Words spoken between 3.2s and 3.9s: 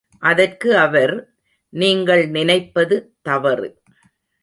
தவறு.